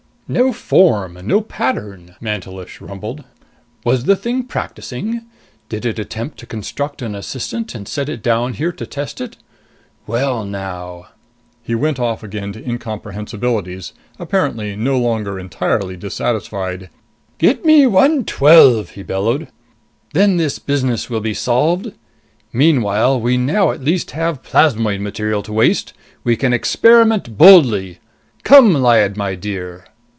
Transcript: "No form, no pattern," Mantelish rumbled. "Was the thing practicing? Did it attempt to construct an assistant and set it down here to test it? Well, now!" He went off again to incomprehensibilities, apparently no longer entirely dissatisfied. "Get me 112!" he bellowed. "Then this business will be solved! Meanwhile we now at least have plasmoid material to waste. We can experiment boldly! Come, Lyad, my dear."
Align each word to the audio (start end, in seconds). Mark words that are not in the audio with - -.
"No 0.33 0.53
form, 0.53 1.17
no 1.25 1.41
pattern," 1.41 2.15
Mantelish 2.21 2.79
rumbled. 2.79 3.25
"Was 3.83 4.05
the 4.05 4.15
thing 4.15 4.43
practicing? 4.45 5.23
Did 5.67 5.85
it 5.85 5.99
attempt 5.99 6.39
to 6.39 6.45
construct 6.45 7.01
an 7.01 7.15
assistant 7.15 7.75
and 7.75 7.85
set 7.85 8.07
it 8.07 8.23
down 8.23 8.53
here 8.53 8.71
to 8.71 8.85
test 8.85 9.19
it? 9.19 9.35
Well, 10.07 10.45
now!" 10.45 11.07
He 11.63 11.75
went 11.75 11.99
off 11.99 12.23
again 12.23 12.53
to 12.53 12.63
incomprehensibilities, 12.63 13.91
apparently 14.19 14.73
no 14.77 14.97
longer 14.97 15.37
entirely 15.37 15.97
dissatisfied. 15.97 16.89
"Get 17.37 17.65
me 17.65 17.85
112!" 17.85 18.91
he 18.91 19.03
bellowed. 19.03 19.49
"Then 20.13 20.37
this 20.37 20.59
business 20.59 21.09
will 21.09 21.19
be 21.19 21.33
solved! 21.33 21.91
Meanwhile 22.53 23.19
we 23.19 23.35
now 23.35 23.71
at 23.71 23.83
least 23.83 24.11
have 24.11 24.43
plasmoid 24.43 25.01
material 25.01 25.43
to 25.43 25.51
waste. 25.51 25.91
We 26.23 26.37
can 26.37 26.53
experiment 26.53 27.37
boldly! 27.37 27.99
Come, 28.45 28.71
Lyad, 28.73 29.17
my 29.17 29.35
dear." 29.35 29.83